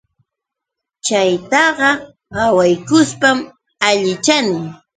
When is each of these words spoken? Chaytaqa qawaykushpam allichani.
Chaytaqa 1.05 1.89
qawaykushpam 2.33 3.37
allichani. 3.87 4.59